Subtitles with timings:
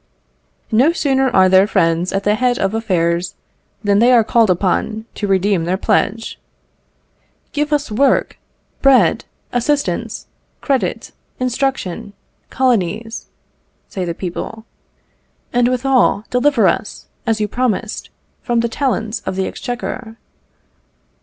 [0.71, 3.35] No sooner are their friends at the head of affairs,
[3.83, 6.39] than they are called upon to redeem their pledge.
[7.53, 8.39] "Give us work,
[8.81, 10.25] bread, assistance,
[10.59, 12.13] credit, instruction,
[12.49, 13.27] colonies,"
[13.89, 14.65] say the people;
[15.53, 18.09] "and withal deliver us, as you promised,
[18.41, 20.15] from the talons of the exchequer."